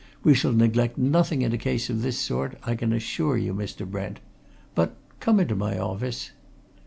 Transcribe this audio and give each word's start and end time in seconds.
We 0.23 0.33
shall 0.33 0.51
neglect 0.51 0.97
nothing 0.97 1.43
in 1.43 1.53
a 1.53 1.59
case 1.59 1.87
of 1.87 2.01
this 2.01 2.17
sort, 2.17 2.57
I 2.63 2.73
can 2.73 2.91
assure 2.91 3.37
you, 3.37 3.53
Mr. 3.53 3.85
Brent. 3.87 4.17
I 4.17 4.19
But 4.73 4.95
come 5.19 5.39
into 5.39 5.53
my 5.55 5.77
office." 5.77 6.31